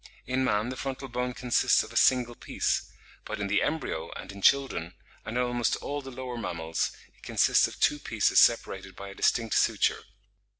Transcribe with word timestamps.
In 0.25 0.43
man 0.43 0.69
the 0.69 0.75
frontal 0.75 1.09
bone 1.09 1.35
consists 1.35 1.83
of 1.83 1.93
a 1.93 1.95
single 1.95 2.33
piece, 2.33 2.91
but 3.23 3.39
in 3.39 3.45
the 3.45 3.61
embryo, 3.61 4.09
and 4.15 4.31
in 4.31 4.41
children, 4.41 4.95
and 5.27 5.37
in 5.37 5.43
almost 5.43 5.75
all 5.75 6.01
the 6.01 6.09
lower 6.09 6.37
mammals, 6.39 6.91
it 7.15 7.21
consists 7.21 7.67
of 7.67 7.79
two 7.79 7.99
pieces 7.99 8.39
separated 8.39 8.95
by 8.95 9.09
a 9.09 9.13
distinct 9.13 9.53
suture. 9.53 10.05